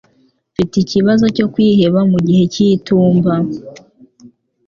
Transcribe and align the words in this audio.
Mfite 0.51 0.73
ikibazo 0.83 1.25
cyo 1.35 1.45
kwiheba 1.53 1.99
mugihe 2.11 2.43
cy'itumba 2.53 3.33